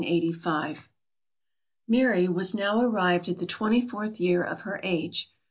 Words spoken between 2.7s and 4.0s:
arrived at the twenty